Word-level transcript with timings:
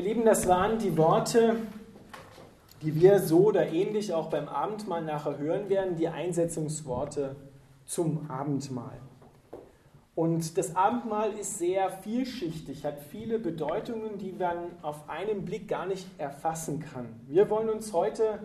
Ihr 0.00 0.06
Lieben, 0.06 0.24
das 0.24 0.48
waren 0.48 0.78
die 0.78 0.96
Worte, 0.96 1.56
die 2.80 2.98
wir 2.98 3.18
so 3.18 3.48
oder 3.48 3.68
ähnlich 3.68 4.14
auch 4.14 4.30
beim 4.30 4.48
Abendmahl 4.48 5.04
nachher 5.04 5.36
hören 5.36 5.68
werden, 5.68 5.96
die 5.96 6.08
Einsetzungsworte 6.08 7.36
zum 7.84 8.30
Abendmahl. 8.30 8.98
Und 10.14 10.56
das 10.56 10.74
Abendmahl 10.74 11.34
ist 11.34 11.58
sehr 11.58 11.90
vielschichtig, 11.90 12.86
hat 12.86 12.98
viele 13.10 13.38
Bedeutungen, 13.38 14.16
die 14.16 14.32
man 14.32 14.56
auf 14.80 15.06
einen 15.10 15.44
Blick 15.44 15.68
gar 15.68 15.84
nicht 15.84 16.06
erfassen 16.16 16.80
kann. 16.80 17.20
Wir 17.26 17.50
wollen 17.50 17.68
uns 17.68 17.92
heute 17.92 18.38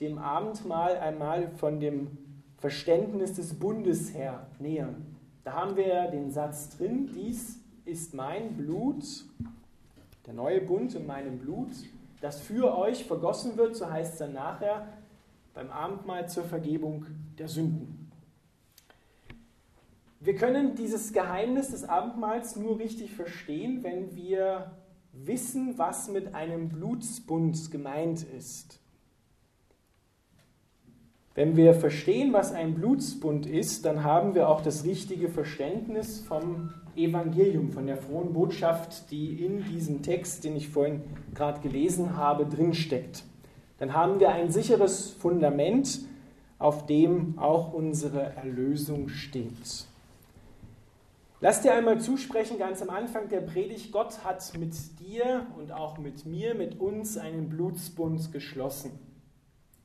dem 0.00 0.16
Abendmahl 0.16 0.96
einmal 0.96 1.50
von 1.58 1.78
dem 1.78 2.16
Verständnis 2.56 3.34
des 3.34 3.52
Bundes 3.58 4.14
her 4.14 4.46
nähern. 4.60 5.14
Da 5.44 5.52
haben 5.52 5.76
wir 5.76 6.06
den 6.06 6.30
Satz 6.30 6.70
drin, 6.70 7.10
dies 7.14 7.58
ist 7.84 8.14
mein 8.14 8.56
Blut, 8.56 9.04
der 10.26 10.34
neue 10.34 10.60
Bund 10.60 10.94
in 10.94 11.06
meinem 11.06 11.38
Blut, 11.38 11.70
das 12.20 12.40
für 12.40 12.76
euch 12.76 13.04
vergossen 13.04 13.56
wird, 13.56 13.76
so 13.76 13.90
heißt 13.90 14.14
es 14.14 14.18
dann 14.18 14.32
nachher 14.32 14.88
beim 15.54 15.70
Abendmahl 15.70 16.28
zur 16.28 16.44
Vergebung 16.44 17.06
der 17.38 17.48
Sünden. 17.48 18.10
Wir 20.20 20.34
können 20.34 20.74
dieses 20.74 21.12
Geheimnis 21.12 21.70
des 21.70 21.84
Abendmahls 21.84 22.56
nur 22.56 22.78
richtig 22.78 23.12
verstehen, 23.12 23.84
wenn 23.84 24.14
wir 24.16 24.72
wissen, 25.12 25.78
was 25.78 26.08
mit 26.08 26.34
einem 26.34 26.68
Blutsbund 26.68 27.70
gemeint 27.70 28.24
ist. 28.36 28.80
Wenn 31.36 31.54
wir 31.54 31.74
verstehen, 31.74 32.32
was 32.32 32.54
ein 32.54 32.76
Blutsbund 32.76 33.44
ist, 33.44 33.84
dann 33.84 34.02
haben 34.02 34.34
wir 34.34 34.48
auch 34.48 34.62
das 34.62 34.84
richtige 34.84 35.28
Verständnis 35.28 36.20
vom 36.20 36.72
Evangelium, 36.96 37.72
von 37.72 37.86
der 37.86 37.98
frohen 37.98 38.32
Botschaft, 38.32 39.10
die 39.10 39.44
in 39.44 39.62
diesem 39.64 40.00
Text, 40.00 40.44
den 40.44 40.56
ich 40.56 40.70
vorhin 40.70 41.02
gerade 41.34 41.60
gelesen 41.60 42.16
habe, 42.16 42.46
drinsteckt. 42.46 43.24
Dann 43.78 43.92
haben 43.92 44.18
wir 44.18 44.30
ein 44.30 44.50
sicheres 44.50 45.10
Fundament, 45.10 46.00
auf 46.58 46.86
dem 46.86 47.38
auch 47.38 47.74
unsere 47.74 48.34
Erlösung 48.34 49.10
steht. 49.10 49.84
Lass 51.42 51.60
dir 51.60 51.74
einmal 51.74 52.00
zusprechen, 52.00 52.58
ganz 52.58 52.80
am 52.80 52.88
Anfang 52.88 53.28
der 53.28 53.42
Predigt, 53.42 53.92
Gott 53.92 54.24
hat 54.24 54.52
mit 54.58 54.72
dir 55.00 55.44
und 55.58 55.70
auch 55.70 55.98
mit 55.98 56.24
mir, 56.24 56.54
mit 56.54 56.80
uns 56.80 57.18
einen 57.18 57.50
Blutsbund 57.50 58.32
geschlossen 58.32 58.98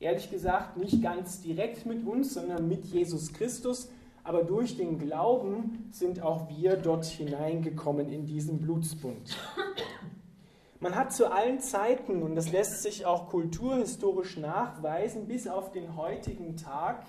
ehrlich 0.02 0.30
gesagt 0.30 0.76
nicht 0.76 1.02
ganz 1.02 1.40
direkt 1.40 1.86
mit 1.86 2.06
uns, 2.06 2.34
sondern 2.34 2.68
mit 2.68 2.84
Jesus 2.84 3.32
Christus. 3.32 3.90
Aber 4.24 4.44
durch 4.44 4.76
den 4.76 4.98
Glauben 4.98 5.88
sind 5.90 6.22
auch 6.22 6.48
wir 6.48 6.76
dort 6.76 7.04
hineingekommen 7.04 8.08
in 8.08 8.26
diesen 8.26 8.60
Blutsbund. 8.60 9.36
Man 10.78 10.96
hat 10.96 11.12
zu 11.12 11.32
allen 11.32 11.60
Zeiten, 11.60 12.22
und 12.22 12.34
das 12.34 12.50
lässt 12.50 12.82
sich 12.82 13.06
auch 13.06 13.28
kulturhistorisch 13.28 14.36
nachweisen, 14.36 15.26
bis 15.26 15.46
auf 15.46 15.70
den 15.70 15.96
heutigen 15.96 16.56
Tag 16.56 17.06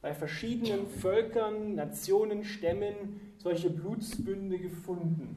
bei 0.00 0.14
verschiedenen 0.14 0.86
Völkern, 0.86 1.74
Nationen, 1.74 2.44
Stämmen 2.44 3.20
solche 3.38 3.70
Blutsbünde 3.70 4.58
gefunden, 4.58 5.34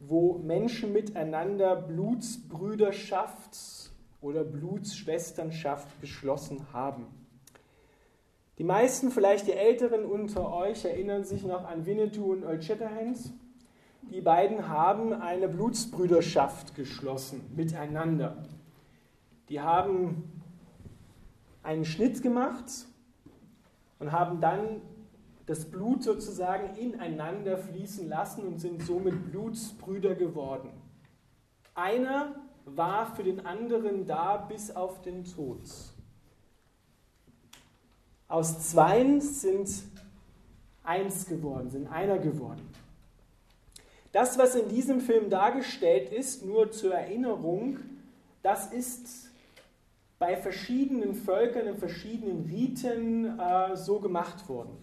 wo 0.00 0.38
Menschen 0.38 0.92
miteinander 0.92 1.76
Blutsbrüderschaft 1.76 3.87
oder 4.20 4.44
Blutsschwesternschaft 4.44 6.00
geschlossen 6.00 6.66
haben. 6.72 7.06
Die 8.58 8.64
meisten, 8.64 9.10
vielleicht 9.10 9.46
die 9.46 9.52
Älteren 9.52 10.04
unter 10.04 10.52
euch, 10.52 10.84
erinnern 10.84 11.24
sich 11.24 11.44
noch 11.44 11.64
an 11.64 11.86
Winnetou 11.86 12.32
und 12.32 12.42
Earl 12.42 12.60
Shatterhand. 12.60 13.32
Die 14.10 14.20
beiden 14.20 14.68
haben 14.68 15.12
eine 15.12 15.48
Blutsbrüderschaft 15.48 16.74
geschlossen 16.74 17.44
miteinander. 17.54 18.44
Die 19.48 19.60
haben 19.60 20.42
einen 21.62 21.84
Schnitt 21.84 22.22
gemacht 22.22 22.64
und 24.00 24.10
haben 24.10 24.40
dann 24.40 24.80
das 25.46 25.64
Blut 25.70 26.02
sozusagen 26.02 26.76
ineinander 26.76 27.56
fließen 27.58 28.08
lassen 28.08 28.46
und 28.46 28.58
sind 28.58 28.82
somit 28.82 29.30
Blutsbrüder 29.30 30.14
geworden. 30.14 30.70
Einer 31.74 32.34
war 32.76 33.14
für 33.14 33.22
den 33.22 33.44
anderen 33.46 34.06
da 34.06 34.36
bis 34.36 34.70
auf 34.70 35.02
den 35.02 35.24
Tod. 35.24 35.60
Aus 38.28 38.70
Zweien 38.70 39.20
sind 39.20 39.70
eins 40.82 41.26
geworden, 41.26 41.70
sind 41.70 41.86
einer 41.86 42.18
geworden. 42.18 42.68
Das, 44.12 44.38
was 44.38 44.54
in 44.54 44.68
diesem 44.68 45.00
Film 45.00 45.30
dargestellt 45.30 46.12
ist, 46.12 46.44
nur 46.44 46.70
zur 46.70 46.94
Erinnerung, 46.94 47.78
das 48.42 48.72
ist 48.72 49.30
bei 50.18 50.36
verschiedenen 50.36 51.14
Völkern 51.14 51.66
in 51.66 51.76
verschiedenen 51.76 52.46
Riten 52.46 53.38
äh, 53.38 53.76
so 53.76 54.00
gemacht 54.00 54.48
worden. 54.48 54.76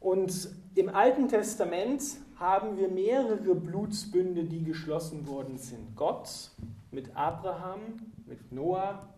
Und 0.00 0.50
im 0.74 0.88
Alten 0.88 1.28
Testament 1.28 2.02
haben 2.38 2.76
wir 2.76 2.88
mehrere 2.88 3.54
Blutsbünde, 3.54 4.44
die 4.44 4.62
geschlossen 4.62 5.26
worden 5.26 5.56
sind. 5.58 5.96
Gott 5.96 6.50
mit 6.90 7.16
Abraham, 7.16 7.80
mit 8.26 8.52
Noah 8.52 9.08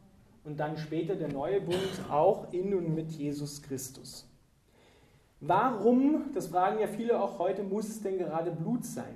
und 0.45 0.59
dann 0.59 0.79
später 0.79 1.17
der 1.17 1.33
neue 1.33 1.61
Bund 1.61 2.11
auch 2.11 2.53
in 2.53 2.75
und 2.75 2.95
mit 2.95 3.11
Jesus 3.11 3.63
Christus. 3.63 4.27
Warum, 5.41 6.33
das 6.35 6.49
fragen 6.49 6.81
ja 6.81 6.87
viele 6.89 7.21
auch 7.21 7.39
heute, 7.39 7.63
muss 7.63 7.89
es 7.89 8.01
denn 8.01 8.19
gerade 8.19 8.51
Blut 8.51 8.85
sein? 8.85 9.15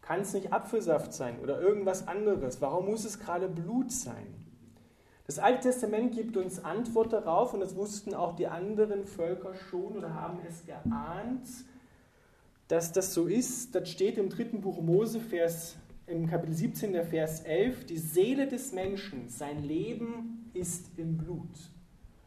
Kann 0.00 0.20
es 0.20 0.32
nicht 0.32 0.52
Apfelsaft 0.52 1.12
sein 1.12 1.38
oder 1.40 1.60
irgendwas 1.60 2.08
anderes? 2.08 2.62
Warum 2.62 2.86
muss 2.86 3.04
es 3.04 3.18
gerade 3.18 3.48
Blut 3.48 3.92
sein? 3.92 4.47
Das 5.28 5.38
Alte 5.38 5.68
Testament 5.68 6.16
gibt 6.16 6.36
uns 6.36 6.64
Antwort 6.64 7.12
darauf 7.12 7.54
und 7.54 7.60
das 7.60 7.76
wussten 7.76 8.14
auch 8.14 8.34
die 8.34 8.48
anderen 8.48 9.04
Völker 9.04 9.54
schon 9.54 9.96
oder 9.96 10.14
haben 10.14 10.40
es 10.48 10.66
geahnt 10.66 11.46
dass 12.68 12.92
das 12.92 13.14
so 13.14 13.26
ist, 13.26 13.74
das 13.74 13.90
steht 13.90 14.18
im 14.18 14.28
dritten 14.28 14.60
Buch 14.60 14.80
Mose, 14.80 15.20
Vers, 15.20 15.76
im 16.06 16.28
Kapitel 16.28 16.54
17, 16.54 16.92
der 16.92 17.04
Vers 17.04 17.40
11, 17.40 17.86
die 17.86 17.96
Seele 17.96 18.46
des 18.46 18.72
Menschen, 18.72 19.28
sein 19.28 19.64
Leben 19.64 20.50
ist 20.52 20.90
im 20.98 21.16
Blut. 21.16 21.48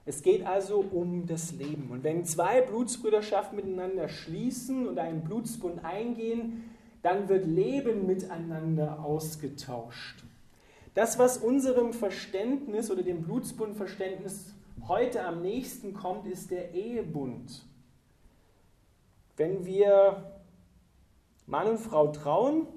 Es 0.03 0.23
geht 0.23 0.45
also 0.45 0.79
um 0.79 1.27
das 1.27 1.51
Leben. 1.51 1.89
Und 1.91 2.03
wenn 2.03 2.25
zwei 2.25 2.61
Blutsbrüderschaften 2.61 3.55
miteinander 3.55 4.09
schließen 4.09 4.87
und 4.87 4.97
einen 4.97 5.23
Blutsbund 5.23 5.85
eingehen, 5.85 6.63
dann 7.03 7.29
wird 7.29 7.45
Leben 7.45 8.07
miteinander 8.07 9.03
ausgetauscht. 9.03 10.23
Das, 10.93 11.17
was 11.17 11.37
unserem 11.37 11.93
Verständnis 11.93 12.91
oder 12.91 13.03
dem 13.03 13.23
Blutsbundverständnis 13.23 14.53
heute 14.87 15.23
am 15.23 15.41
nächsten 15.41 15.93
kommt, 15.93 16.27
ist 16.27 16.51
der 16.51 16.73
Ehebund. 16.73 17.65
Wenn 19.37 19.65
wir 19.65 20.41
Mann 21.45 21.67
und 21.67 21.77
Frau 21.79 22.07
trauen, 22.07 22.67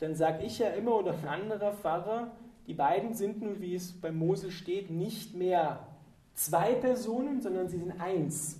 dann 0.00 0.16
sage 0.16 0.44
ich 0.44 0.58
ja 0.58 0.70
immer 0.70 0.96
oder 0.96 1.12
ein 1.12 1.28
anderer 1.28 1.72
Pfarrer, 1.72 2.32
die 2.66 2.74
beiden 2.74 3.14
sind 3.14 3.40
nun, 3.40 3.60
wie 3.60 3.76
es 3.76 3.92
bei 3.92 4.10
Mose 4.10 4.50
steht, 4.50 4.90
nicht 4.90 5.34
mehr 5.34 5.86
zwei 6.34 6.74
Personen, 6.74 7.40
sondern 7.40 7.68
sie 7.68 7.78
sind 7.78 8.00
eins. 8.00 8.58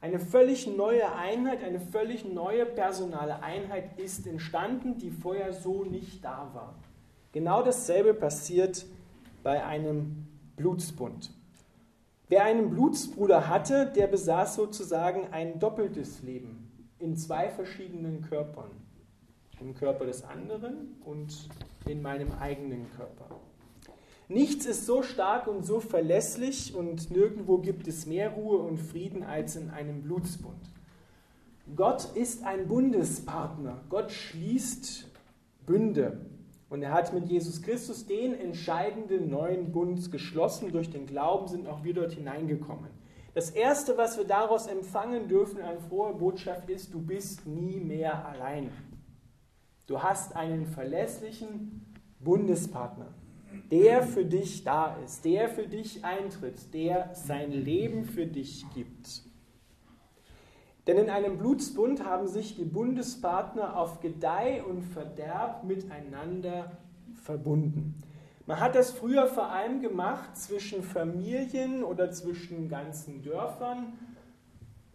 Eine 0.00 0.20
völlig 0.20 0.66
neue 0.66 1.14
Einheit, 1.14 1.64
eine 1.64 1.80
völlig 1.80 2.26
neue 2.26 2.66
personale 2.66 3.42
Einheit 3.42 3.98
ist 3.98 4.26
entstanden, 4.26 4.98
die 4.98 5.10
vorher 5.10 5.54
so 5.54 5.84
nicht 5.84 6.22
da 6.22 6.50
war. 6.52 6.74
Genau 7.34 7.64
dasselbe 7.64 8.14
passiert 8.14 8.86
bei 9.42 9.64
einem 9.64 10.28
Blutsbund. 10.54 11.32
Wer 12.28 12.44
einen 12.44 12.70
Blutsbruder 12.70 13.48
hatte, 13.48 13.86
der 13.86 14.06
besaß 14.06 14.54
sozusagen 14.54 15.32
ein 15.32 15.58
doppeltes 15.58 16.22
Leben 16.22 16.70
in 17.00 17.16
zwei 17.16 17.50
verschiedenen 17.50 18.22
Körpern. 18.22 18.70
Im 19.60 19.74
Körper 19.74 20.06
des 20.06 20.22
anderen 20.22 20.94
und 21.04 21.48
in 21.86 22.02
meinem 22.02 22.30
eigenen 22.38 22.86
Körper. 22.96 23.26
Nichts 24.28 24.64
ist 24.64 24.86
so 24.86 25.02
stark 25.02 25.48
und 25.48 25.66
so 25.66 25.80
verlässlich 25.80 26.72
und 26.72 27.10
nirgendwo 27.10 27.58
gibt 27.58 27.88
es 27.88 28.06
mehr 28.06 28.30
Ruhe 28.30 28.58
und 28.58 28.78
Frieden 28.78 29.24
als 29.24 29.56
in 29.56 29.70
einem 29.70 30.02
Blutsbund. 30.02 30.70
Gott 31.74 32.14
ist 32.14 32.44
ein 32.44 32.68
Bundespartner. 32.68 33.80
Gott 33.88 34.12
schließt 34.12 35.08
Bünde. 35.66 36.20
Und 36.74 36.82
er 36.82 36.90
hat 36.90 37.12
mit 37.12 37.28
Jesus 37.28 37.62
Christus 37.62 38.04
den 38.04 38.34
entscheidenden 38.34 39.30
neuen 39.30 39.70
Bund 39.70 40.10
geschlossen. 40.10 40.72
Durch 40.72 40.90
den 40.90 41.06
Glauben 41.06 41.46
sind 41.46 41.68
auch 41.68 41.84
wir 41.84 41.94
dort 41.94 42.10
hineingekommen. 42.10 42.90
Das 43.32 43.50
Erste, 43.50 43.96
was 43.96 44.18
wir 44.18 44.24
daraus 44.24 44.66
empfangen 44.66 45.28
dürfen 45.28 45.62
an 45.62 45.78
frohe 45.78 46.12
Botschaft 46.14 46.68
ist, 46.68 46.92
du 46.92 47.00
bist 47.00 47.46
nie 47.46 47.78
mehr 47.78 48.26
allein. 48.26 48.72
Du 49.86 50.02
hast 50.02 50.34
einen 50.34 50.66
verlässlichen 50.66 51.94
Bundespartner, 52.18 53.14
der 53.70 54.02
für 54.02 54.24
dich 54.24 54.64
da 54.64 54.96
ist, 54.96 55.24
der 55.24 55.48
für 55.48 55.68
dich 55.68 56.04
eintritt, 56.04 56.74
der 56.74 57.14
sein 57.14 57.52
Leben 57.52 58.04
für 58.04 58.26
dich 58.26 58.64
gibt. 58.74 59.22
Denn 60.86 60.98
in 60.98 61.08
einem 61.08 61.38
Blutsbund 61.38 62.04
haben 62.04 62.28
sich 62.28 62.56
die 62.56 62.64
Bundespartner 62.64 63.76
auf 63.76 64.00
Gedeih 64.00 64.62
und 64.62 64.82
Verderb 64.82 65.64
miteinander 65.64 66.72
verbunden. 67.14 67.94
Man 68.46 68.60
hat 68.60 68.74
das 68.74 68.90
früher 68.90 69.26
vor 69.26 69.48
allem 69.48 69.80
gemacht 69.80 70.36
zwischen 70.36 70.82
Familien 70.82 71.82
oder 71.82 72.10
zwischen 72.10 72.68
ganzen 72.68 73.22
Dörfern, 73.22 73.94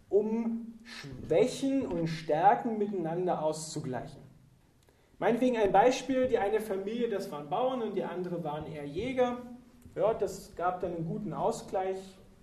um 0.08 0.78
Schwächen 0.84 1.84
und 1.84 2.06
Stärken 2.06 2.78
miteinander 2.78 3.42
auszugleichen. 3.42 4.20
Meinetwegen 5.18 5.56
ein 5.56 5.72
Beispiel, 5.72 6.28
die 6.28 6.38
eine 6.38 6.60
Familie, 6.60 7.08
das 7.08 7.30
waren 7.32 7.50
Bauern 7.50 7.82
und 7.82 7.96
die 7.96 8.04
andere 8.04 8.42
waren 8.44 8.66
eher 8.66 8.86
Jäger. 8.86 9.38
Ja, 9.96 10.14
das 10.14 10.54
gab 10.54 10.80
dann 10.80 10.94
einen 10.94 11.06
guten 11.06 11.32
Ausgleich. 11.32 11.98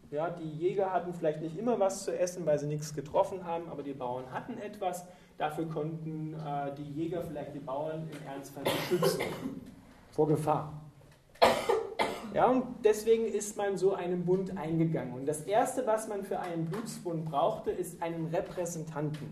Ja, 0.09 0.29
die 0.29 0.49
Jäger 0.49 0.93
hatten 0.93 1.13
vielleicht 1.13 1.41
nicht 1.41 1.57
immer 1.57 1.79
was 1.79 2.05
zu 2.05 2.17
essen, 2.17 2.45
weil 2.45 2.57
sie 2.57 2.67
nichts 2.67 2.93
getroffen 2.93 3.43
haben, 3.43 3.67
aber 3.69 3.83
die 3.83 3.93
Bauern 3.93 4.31
hatten 4.31 4.57
etwas. 4.57 5.05
Dafür 5.37 5.67
konnten 5.67 6.33
äh, 6.33 6.73
die 6.75 6.89
Jäger 6.93 7.21
vielleicht 7.23 7.53
die 7.53 7.59
Bauern 7.59 8.07
im 8.09 8.27
Ernstfall 8.27 8.63
beschützen 8.63 9.21
vor 10.11 10.27
Gefahr. 10.27 10.81
Ja, 12.33 12.47
und 12.47 12.63
deswegen 12.85 13.25
ist 13.25 13.57
man 13.57 13.77
so 13.77 13.95
einen 13.95 14.25
Bund 14.25 14.57
eingegangen. 14.57 15.13
Und 15.13 15.25
das 15.25 15.41
Erste, 15.41 15.85
was 15.85 16.07
man 16.07 16.23
für 16.23 16.39
einen 16.39 16.65
Blutsbund 16.65 17.25
brauchte, 17.25 17.71
ist 17.71 18.01
einen 18.01 18.27
Repräsentanten. 18.27 19.27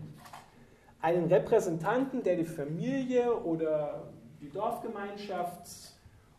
Einen 1.00 1.26
Repräsentanten, 1.26 2.22
der 2.22 2.36
die 2.36 2.44
Familie 2.44 3.34
oder 3.44 4.12
die 4.40 4.50
Dorfgemeinschaft 4.50 5.94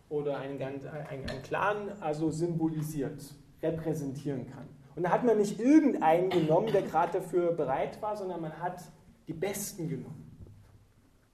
oder 0.10 0.38
einen, 0.38 0.62
einen, 0.62 0.88
einen 1.30 1.42
Clan 1.44 1.92
also 2.01 2.30
symbolisiert 2.30 3.22
repräsentieren 3.62 4.50
kann. 4.50 4.68
Und 4.95 5.04
da 5.04 5.12
hat 5.12 5.24
man 5.24 5.38
nicht 5.38 5.59
irgendeinen 5.59 6.30
genommen, 6.30 6.71
der 6.71 6.81
gerade 6.81 7.19
dafür 7.19 7.51
bereit 7.51 8.01
war, 8.01 8.18
sondern 8.18 8.42
man 8.42 8.59
hat 8.59 8.81
die 9.27 9.33
Besten 9.33 9.89
genommen. 9.89 10.27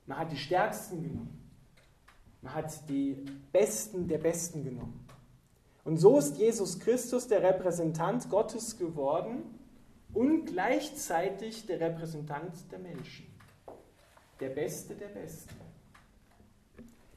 Man 0.05 0.17
hat 0.17 0.31
die 0.31 0.37
Stärksten 0.37 1.01
genommen. 1.01 1.39
Man 2.41 2.53
hat 2.53 2.89
die 2.89 3.23
Besten 3.53 4.07
der 4.07 4.17
Besten 4.17 4.63
genommen. 4.63 5.07
Und 5.85 5.97
so 5.97 6.17
ist 6.17 6.37
Jesus 6.37 6.79
Christus 6.79 7.27
der 7.27 7.41
Repräsentant 7.41 8.29
Gottes 8.29 8.77
geworden 8.77 9.43
und 10.13 10.45
gleichzeitig 10.45 11.65
der 11.65 11.79
Repräsentant 11.79 12.53
der 12.71 12.79
Menschen. 12.79 13.27
Der 14.39 14.49
Beste 14.49 14.93
der 14.95 15.07
Besten. 15.07 15.55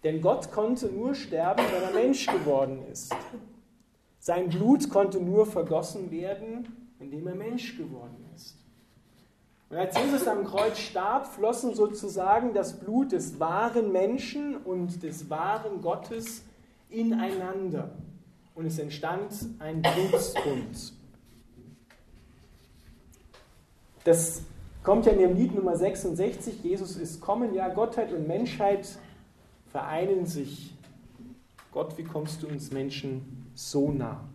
Denn 0.04 0.20
Gott 0.20 0.52
konnte 0.52 0.86
nur 0.86 1.14
sterben, 1.14 1.64
wenn 1.72 1.82
er 1.82 1.92
Mensch 1.92 2.26
geworden 2.26 2.86
ist. 2.90 3.14
Sein 4.26 4.48
Blut 4.48 4.90
konnte 4.90 5.20
nur 5.20 5.46
vergossen 5.46 6.10
werden, 6.10 6.66
indem 6.98 7.28
er 7.28 7.36
Mensch 7.36 7.76
geworden 7.76 8.24
ist. 8.34 8.56
Und 9.70 9.76
als 9.76 9.96
Jesus 9.96 10.26
am 10.26 10.44
Kreuz 10.44 10.80
starb, 10.80 11.28
flossen 11.28 11.76
sozusagen 11.76 12.52
das 12.52 12.80
Blut 12.80 13.12
des 13.12 13.38
wahren 13.38 13.92
Menschen 13.92 14.56
und 14.56 15.04
des 15.04 15.30
wahren 15.30 15.80
Gottes 15.80 16.42
ineinander. 16.88 17.92
Und 18.56 18.66
es 18.66 18.80
entstand 18.80 19.32
ein 19.60 19.80
Blutsbund. 19.80 20.92
Das 24.02 24.42
kommt 24.82 25.06
ja 25.06 25.12
in 25.12 25.20
dem 25.20 25.36
Lied 25.36 25.54
Nummer 25.54 25.76
66, 25.76 26.64
Jesus 26.64 26.96
ist 26.96 27.20
kommen, 27.20 27.54
ja, 27.54 27.68
Gottheit 27.68 28.12
und 28.12 28.26
Menschheit 28.26 28.88
vereinen 29.70 30.26
sich. 30.26 30.74
Gott, 31.70 31.96
wie 31.96 32.02
kommst 32.02 32.42
du 32.42 32.48
uns 32.48 32.72
Menschen 32.72 33.35
so 33.56 33.90
nah. 33.90 34.28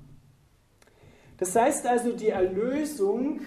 Das 1.38 1.56
heißt 1.56 1.88
also, 1.88 2.12
die 2.12 2.30
Erlösung 2.30 3.40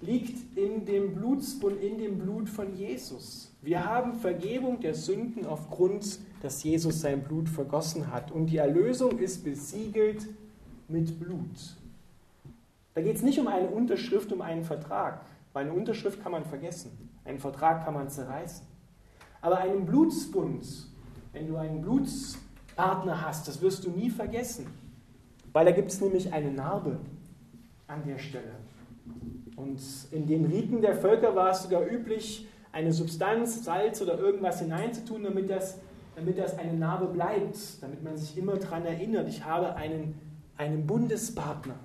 liegt 0.00 0.56
in 0.56 0.84
dem 0.84 1.14
Blutsbund, 1.14 1.82
in 1.82 1.98
dem 1.98 2.18
Blut 2.18 2.48
von 2.48 2.74
Jesus. 2.76 3.52
Wir 3.62 3.84
haben 3.84 4.14
Vergebung 4.14 4.80
der 4.80 4.94
Sünden 4.94 5.46
aufgrund, 5.46 6.20
dass 6.42 6.62
Jesus 6.62 7.00
sein 7.00 7.22
Blut 7.24 7.48
vergossen 7.48 8.12
hat. 8.12 8.30
Und 8.30 8.46
die 8.46 8.58
Erlösung 8.58 9.18
ist 9.18 9.42
besiegelt 9.44 10.26
mit 10.88 11.18
Blut. 11.18 11.76
Da 12.94 13.00
geht 13.00 13.16
es 13.16 13.22
nicht 13.22 13.38
um 13.38 13.48
eine 13.48 13.68
Unterschrift, 13.68 14.32
um 14.32 14.42
einen 14.42 14.64
Vertrag. 14.64 15.24
Weil 15.52 15.66
eine 15.66 15.74
Unterschrift 15.74 16.22
kann 16.22 16.32
man 16.32 16.44
vergessen. 16.44 17.10
Einen 17.24 17.38
Vertrag 17.38 17.84
kann 17.84 17.94
man 17.94 18.10
zerreißen. 18.10 18.66
Aber 19.40 19.58
einen 19.58 19.86
Blutsbund, 19.86 20.66
wenn 21.32 21.46
du 21.48 21.56
einen 21.56 21.80
Blutspartner 21.80 23.24
hast, 23.24 23.48
das 23.48 23.60
wirst 23.62 23.84
du 23.84 23.90
nie 23.90 24.10
vergessen. 24.10 24.66
Weil 25.54 25.64
da 25.64 25.70
gibt 25.70 25.90
es 25.90 26.00
nämlich 26.00 26.32
eine 26.32 26.50
Narbe 26.50 26.98
an 27.86 28.02
der 28.04 28.18
Stelle. 28.18 28.56
Und 29.56 29.80
in 30.10 30.26
den 30.26 30.46
Riten 30.46 30.82
der 30.82 30.96
Völker 30.96 31.34
war 31.36 31.50
es 31.50 31.62
sogar 31.62 31.86
üblich, 31.86 32.48
eine 32.72 32.92
Substanz, 32.92 33.64
Salz 33.64 34.02
oder 34.02 34.18
irgendwas 34.18 34.58
hineinzutun, 34.58 35.22
damit 35.22 35.48
das, 35.48 35.78
damit 36.16 36.38
das 36.38 36.58
eine 36.58 36.74
Narbe 36.74 37.06
bleibt, 37.06 37.56
damit 37.80 38.02
man 38.02 38.16
sich 38.16 38.36
immer 38.36 38.56
daran 38.56 38.84
erinnert, 38.84 39.28
ich 39.28 39.44
habe 39.44 39.76
einen, 39.76 40.20
einen 40.56 40.84
Bundespartner. 40.88 41.76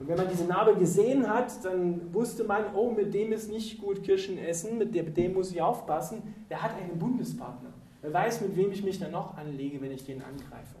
Und 0.00 0.08
wenn 0.08 0.16
man 0.16 0.28
diese 0.28 0.44
Narbe 0.44 0.74
gesehen 0.74 1.28
hat, 1.28 1.64
dann 1.64 2.12
wusste 2.12 2.42
man, 2.42 2.74
oh, 2.74 2.90
mit 2.90 3.14
dem 3.14 3.30
ist 3.30 3.52
nicht 3.52 3.80
gut 3.80 4.02
Kirschen 4.02 4.36
essen, 4.36 4.78
mit 4.78 4.96
dem, 4.96 5.04
mit 5.04 5.16
dem 5.16 5.34
muss 5.34 5.52
ich 5.52 5.62
aufpassen, 5.62 6.34
der 6.50 6.60
hat 6.60 6.72
einen 6.76 6.98
Bundespartner. 6.98 7.72
Wer 8.02 8.12
weiß, 8.12 8.40
mit 8.40 8.56
wem 8.56 8.72
ich 8.72 8.82
mich 8.82 8.98
dann 8.98 9.12
noch 9.12 9.36
anlege, 9.36 9.80
wenn 9.80 9.92
ich 9.92 10.04
den 10.04 10.20
angreife. 10.22 10.74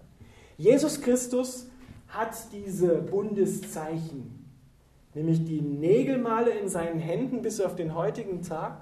Jesus 0.56 1.00
Christus 1.00 1.68
hat 2.14 2.52
diese 2.52 2.96
Bundeszeichen, 2.98 4.48
nämlich 5.14 5.44
die 5.44 5.60
Nägelmale 5.60 6.50
in 6.50 6.68
seinen 6.68 7.00
Händen 7.00 7.42
bis 7.42 7.60
auf 7.60 7.74
den 7.76 7.94
heutigen 7.94 8.42
Tag 8.42 8.80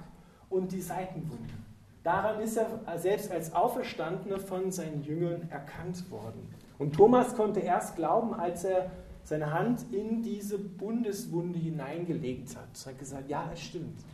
und 0.50 0.72
die 0.72 0.80
Seitenwunde. 0.80 1.54
Daran 2.02 2.40
ist 2.40 2.56
er 2.56 2.98
selbst 2.98 3.30
als 3.30 3.54
Auferstandener 3.54 4.38
von 4.38 4.70
seinen 4.70 5.02
Jüngern 5.02 5.48
erkannt 5.50 6.10
worden. 6.10 6.48
Und 6.78 6.94
Thomas 6.94 7.36
konnte 7.36 7.60
erst 7.60 7.96
glauben, 7.96 8.34
als 8.34 8.64
er 8.64 8.90
seine 9.24 9.52
Hand 9.52 9.86
in 9.92 10.22
diese 10.22 10.58
Bundeswunde 10.58 11.58
hineingelegt 11.58 12.56
hat. 12.56 12.68
Er 12.84 12.92
hat 12.92 12.98
gesagt, 12.98 13.30
ja, 13.30 13.48
es 13.52 13.60
stimmt. 13.60 14.04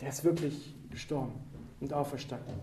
Der 0.00 0.10
ist 0.10 0.24
wirklich 0.24 0.74
gestorben 0.90 1.32
und 1.80 1.92
auferstanden. 1.94 2.54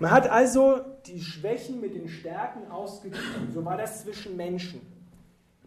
Man 0.00 0.10
hat 0.12 0.28
also 0.28 0.80
die 1.06 1.20
Schwächen 1.20 1.80
mit 1.80 1.94
den 1.94 2.08
Stärken 2.08 2.70
ausgeglichen. 2.70 3.52
So 3.52 3.64
war 3.64 3.76
das 3.76 4.02
zwischen 4.02 4.36
Menschen. 4.36 4.80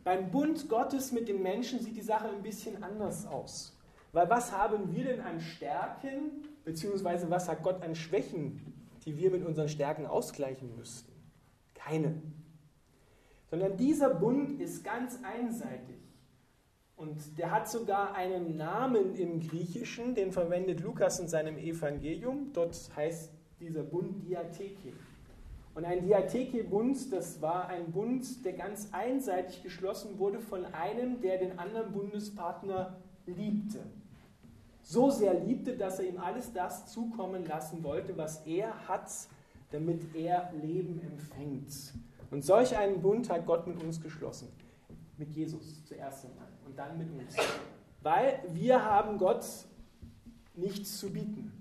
Beim 0.04 0.32
Bund 0.32 0.70
Gottes 0.70 1.12
mit 1.12 1.28
den 1.28 1.44
Menschen 1.44 1.80
sieht 1.80 1.96
die 1.96 2.02
Sache 2.02 2.30
ein 2.30 2.42
bisschen 2.42 2.82
anders 2.82 3.26
aus. 3.28 3.78
Weil 4.14 4.30
was 4.30 4.52
haben 4.52 4.94
wir 4.94 5.04
denn 5.04 5.22
an 5.22 5.40
Stärken, 5.40 6.48
beziehungsweise 6.64 7.30
was 7.30 7.48
hat 7.48 7.62
Gott 7.62 7.82
an 7.82 7.96
Schwächen, 7.96 8.74
die 9.06 9.18
wir 9.18 9.32
mit 9.32 9.46
unseren 9.46 9.70
Stärken 9.70 10.06
ausgleichen 10.06 10.76
müssten? 10.76 11.12
Keine. 11.74 12.22
Sondern 13.50 13.76
dieser 13.78 14.14
Bund 14.14 14.60
ist 14.62 14.84
ganz 14.84 15.20
einseitig. 15.24 15.98
Und 16.96 17.38
der 17.38 17.52
hat 17.52 17.70
sogar 17.70 18.16
einen 18.16 18.58
Namen 18.58 19.16
im 19.16 19.40
Griechischen, 19.40 20.16
den 20.16 20.32
verwendet 20.32 20.82
Lukas 20.82 21.20
in 21.20 21.28
seinem 21.28 21.58
Evangelium. 21.58 22.54
Dort 22.54 22.76
heißt 22.96 23.32
dieser 23.62 23.84
Bund 23.84 24.28
Diatheke. 24.28 24.94
Und 25.74 25.86
ein 25.86 26.06
Diatheke-Bund, 26.06 27.14
das 27.14 27.42
war 27.42 27.70
ein 27.70 27.92
Bund, 27.92 28.44
der 28.44 28.54
ganz 28.54 28.90
einseitig 28.92 29.64
geschlossen 29.64 30.20
wurde 30.20 30.42
von 30.42 30.66
einem, 30.66 31.22
der 31.22 31.38
den 31.38 31.58
anderen 31.58 31.94
Bundespartner 31.94 32.98
liebte. 33.26 33.80
So 34.82 35.10
sehr 35.10 35.34
liebte, 35.34 35.78
dass 35.78 36.00
er 36.00 36.10
ihm 36.10 36.18
alles 36.18 36.52
das 36.52 36.92
zukommen 36.92 37.46
lassen 37.46 37.84
wollte, 37.84 38.18
was 38.18 38.46
er 38.46 38.88
hat, 38.90 39.10
damit 39.70 40.14
er 40.14 40.52
Leben 40.62 41.00
empfängt. 41.02 41.94
Und 42.32 42.44
solch 42.44 42.76
einen 42.76 43.02
Bund 43.02 43.30
hat 43.30 43.46
Gott 43.46 43.68
mit 43.68 43.82
uns 43.82 44.02
geschlossen. 44.02 44.50
Mit 45.18 45.32
Jesus 45.32 45.86
zuerst 45.86 46.26
einmal 46.26 46.48
und 46.66 46.78
dann 46.78 46.98
mit 46.98 47.10
uns. 47.12 47.36
Weil 48.02 48.44
wir 48.52 48.84
haben 48.84 49.18
Gott 49.18 49.46
nichts 50.56 50.98
zu 50.98 51.12
bieten. 51.12 51.61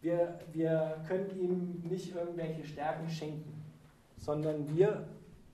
Wir, 0.00 0.38
wir 0.52 1.02
können 1.06 1.30
ihm 1.38 1.82
nicht 1.88 2.14
irgendwelche 2.14 2.64
Stärken 2.64 3.08
schenken, 3.08 3.62
sondern 4.16 4.74
wir 4.74 5.08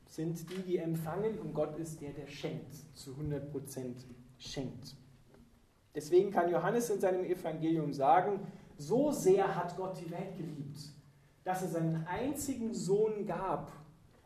sind 0.06 0.48
die, 0.50 0.62
die 0.62 0.76
empfangen 0.78 1.38
und 1.40 1.52
Gott 1.52 1.76
ist 1.78 2.00
der, 2.00 2.12
der 2.12 2.26
schenkt, 2.26 2.74
zu 2.94 3.12
100% 3.12 4.04
schenkt. 4.38 4.96
Deswegen 5.94 6.30
kann 6.30 6.50
Johannes 6.50 6.90
in 6.90 7.00
seinem 7.00 7.24
Evangelium 7.24 7.92
sagen, 7.92 8.46
so 8.76 9.10
sehr 9.10 9.56
hat 9.56 9.76
Gott 9.76 9.98
die 9.98 10.10
Welt 10.10 10.36
geliebt, 10.36 10.78
dass 11.42 11.62
er 11.62 11.68
seinen 11.68 12.06
einzigen 12.06 12.74
Sohn 12.74 13.26
gab. 13.26 13.72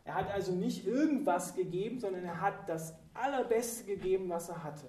Er 0.03 0.15
hat 0.15 0.31
also 0.31 0.51
nicht 0.51 0.85
irgendwas 0.85 1.55
gegeben, 1.55 1.99
sondern 1.99 2.25
er 2.25 2.41
hat 2.41 2.67
das 2.67 2.93
Allerbeste 3.13 3.85
gegeben, 3.85 4.29
was 4.29 4.49
er 4.49 4.63
hatte. 4.63 4.87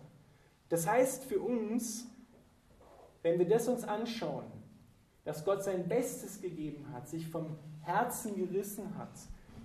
Das 0.68 0.86
heißt 0.86 1.24
für 1.24 1.40
uns, 1.40 2.06
wenn 3.22 3.38
wir 3.38 3.46
das 3.46 3.68
uns 3.68 3.84
anschauen, 3.84 4.44
dass 5.24 5.44
Gott 5.44 5.62
sein 5.62 5.88
Bestes 5.88 6.40
gegeben 6.40 6.86
hat, 6.92 7.08
sich 7.08 7.28
vom 7.28 7.56
Herzen 7.80 8.36
gerissen 8.36 8.96
hat, 8.98 9.12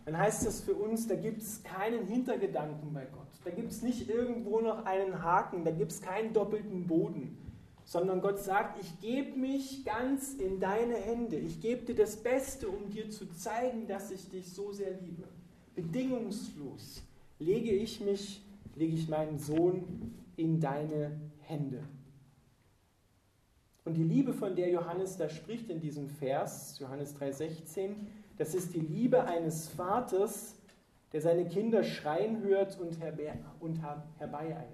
dann 0.06 0.18
heißt 0.18 0.46
das 0.46 0.62
für 0.62 0.74
uns, 0.74 1.08
da 1.08 1.16
gibt 1.16 1.42
es 1.42 1.62
keinen 1.64 2.08
Hintergedanken 2.08 2.94
bei 2.94 3.06
Gott. 3.06 3.28
Da 3.44 3.52
gibt 3.52 3.72
es 3.72 3.82
nicht 3.82 4.10
irgendwo 4.10 4.62
noch 4.62 4.86
einen 4.86 5.22
Haken, 5.22 5.66
da 5.66 5.72
gibt 5.72 5.92
es 5.92 6.02
keinen 6.02 6.32
doppelten 6.32 6.88
Boden, 6.88 7.38
sondern 7.84 8.22
Gott 8.22 8.40
sagt, 8.40 8.82
ich 8.82 9.02
gebe 9.02 9.38
mich 9.38 9.84
ganz 9.84 10.34
in 10.34 10.60
deine 10.60 10.96
Hände. 10.96 11.38
Ich 11.38 11.60
gebe 11.60 11.86
dir 11.86 11.96
das 11.96 12.18
Beste, 12.18 12.70
um 12.70 12.90
dir 12.90 13.10
zu 13.10 13.26
zeigen, 13.32 13.88
dass 13.88 14.12
ich 14.12 14.30
dich 14.30 14.50
so 14.50 14.72
sehr 14.72 14.92
liebe. 14.92 15.24
Bedingungslos 15.76 17.04
lege 17.40 17.72
ich 17.72 18.00
mich, 18.00 18.42
lege 18.76 18.94
ich 18.94 19.10
meinen 19.10 19.38
Sohn 19.38 20.14
in 20.38 20.60
deine 20.60 21.20
Hände. 21.40 21.84
Und 23.88 23.94
die 23.94 24.04
Liebe, 24.04 24.34
von 24.34 24.54
der 24.54 24.70
Johannes 24.70 25.16
da 25.16 25.30
spricht 25.30 25.70
in 25.70 25.80
diesem 25.80 26.10
Vers, 26.10 26.78
Johannes 26.78 27.16
3,16, 27.16 27.96
das 28.38 28.54
ist 28.54 28.74
die 28.74 28.82
Liebe 28.82 29.24
eines 29.24 29.70
Vaters, 29.70 30.56
der 31.14 31.22
seine 31.22 31.48
Kinder 31.48 31.86
schreien 31.86 32.44
hört 32.44 32.78
und, 32.82 33.00
herbe 33.00 33.32
und 33.62 33.82
herbeieilt, 34.18 34.68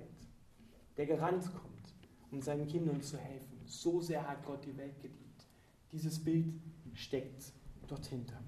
der 0.97 1.05
gerannt 1.05 1.43
kommt, 1.43 1.93
um 2.31 2.41
seinen 2.41 2.65
Kindern 2.65 3.03
zu 3.03 3.19
helfen. 3.19 3.61
So 3.67 4.01
sehr 4.01 4.27
hat 4.27 4.43
Gott 4.47 4.65
die 4.65 4.75
Welt 4.77 4.99
geliebt. 4.99 5.45
Dieses 5.91 6.17
Bild 6.23 6.47
steckt 6.93 7.53
dort 7.87 8.07
hinter. 8.07 8.39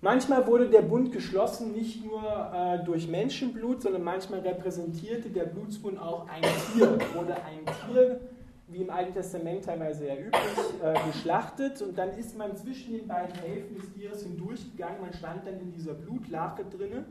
Manchmal 0.00 0.46
wurde 0.46 0.70
der 0.70 0.80
Bund 0.80 1.12
geschlossen 1.12 1.72
nicht 1.72 2.02
nur 2.02 2.22
äh, 2.54 2.82
durch 2.86 3.06
Menschenblut, 3.06 3.82
sondern 3.82 4.02
manchmal 4.02 4.40
repräsentierte 4.40 5.28
der 5.28 5.44
Blutsbund 5.44 5.98
auch 5.98 6.26
ein 6.28 6.42
Tier 6.72 6.98
oder 7.20 7.44
ein 7.44 7.66
Tier 7.92 8.20
wie 8.68 8.82
im 8.82 8.90
Alten 8.90 9.12
Testament 9.12 9.64
teilweise 9.64 10.08
ja 10.08 10.16
üblich, 10.16 10.42
äh, 10.82 10.94
geschlachtet 11.06 11.80
und 11.82 11.96
dann 11.96 12.10
ist 12.10 12.36
man 12.36 12.56
zwischen 12.56 12.92
den 12.92 13.06
beiden 13.06 13.34
Hälften 13.36 13.76
des 13.76 13.92
Tieres 13.92 14.22
hindurchgegangen, 14.24 15.00
man 15.00 15.12
stand 15.12 15.46
dann 15.46 15.60
in 15.60 15.72
dieser 15.72 15.94
Blutlache 15.94 16.64
drinne 16.64 17.04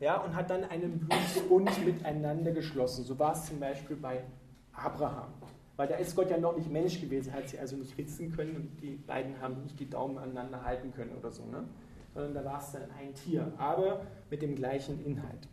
ja, 0.00 0.20
und 0.20 0.34
hat 0.34 0.50
dann 0.50 0.64
einen 0.64 1.00
Blutbund 1.00 1.84
miteinander 1.84 2.52
geschlossen. 2.52 3.04
So 3.04 3.18
war 3.18 3.32
es 3.32 3.46
zum 3.46 3.58
Beispiel 3.60 3.96
bei 3.96 4.24
Abraham. 4.72 5.32
Weil 5.76 5.88
da 5.88 5.96
ist 5.96 6.14
Gott 6.14 6.30
ja 6.30 6.38
noch 6.38 6.56
nicht 6.56 6.70
Mensch 6.70 7.00
gewesen, 7.00 7.32
hat 7.32 7.48
sie 7.48 7.58
also 7.58 7.76
nicht 7.76 7.98
ritzen 7.98 8.30
können 8.30 8.54
und 8.56 8.80
die 8.80 8.94
beiden 8.94 9.40
haben 9.40 9.62
nicht 9.62 9.80
die 9.80 9.90
Daumen 9.90 10.18
aneinander 10.18 10.64
halten 10.64 10.92
können 10.92 11.16
oder 11.18 11.32
so, 11.32 11.44
ne? 11.46 11.64
sondern 12.12 12.34
da 12.34 12.44
war 12.44 12.60
es 12.60 12.70
dann 12.70 12.82
ein 12.96 13.12
Tier, 13.14 13.52
aber 13.58 14.06
mit 14.30 14.40
dem 14.40 14.54
gleichen 14.54 15.04
Inhalt. 15.04 15.48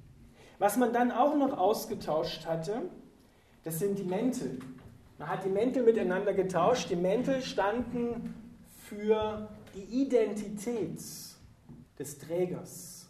Was 0.59 0.77
man 0.77 0.93
dann 0.93 1.11
auch 1.11 1.35
noch 1.35 1.57
ausgetauscht 1.57 2.45
hatte, 2.45 2.83
das 3.63 3.79
sind 3.79 3.97
die 3.97 4.03
Mäntel. 4.03 4.59
Man 5.21 5.29
hat 5.29 5.45
die 5.45 5.49
Mäntel 5.49 5.83
miteinander 5.83 6.33
getauscht. 6.33 6.89
Die 6.89 6.95
Mäntel 6.95 7.43
standen 7.43 8.33
für 8.85 9.47
die 9.75 10.01
Identität 10.01 10.99
des 11.99 12.17
Trägers, 12.17 13.07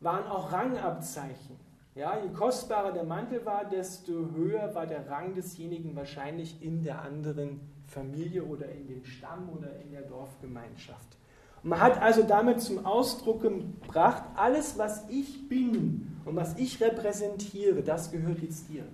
waren 0.00 0.26
auch 0.26 0.52
Rangabzeichen. 0.52 1.56
Ja, 1.94 2.18
je 2.22 2.28
kostbarer 2.28 2.92
der 2.92 3.04
Mantel 3.04 3.46
war, 3.46 3.64
desto 3.64 4.32
höher 4.34 4.74
war 4.74 4.86
der 4.86 5.08
Rang 5.08 5.32
desjenigen 5.32 5.96
wahrscheinlich 5.96 6.62
in 6.62 6.84
der 6.84 7.00
anderen 7.00 7.60
Familie 7.86 8.44
oder 8.44 8.70
in 8.70 8.86
dem 8.86 9.06
Stamm 9.06 9.48
oder 9.48 9.80
in 9.80 9.92
der 9.92 10.02
Dorfgemeinschaft. 10.02 11.16
Man 11.62 11.80
hat 11.80 12.02
also 12.02 12.22
damit 12.22 12.60
zum 12.60 12.84
Ausdruck 12.84 13.40
gebracht, 13.40 14.24
alles, 14.34 14.76
was 14.76 15.08
ich 15.08 15.48
bin 15.48 16.18
und 16.26 16.36
was 16.36 16.58
ich 16.58 16.82
repräsentiere, 16.82 17.82
das 17.82 18.10
gehört 18.10 18.40
jetzt 18.40 18.68
dir 18.68 18.84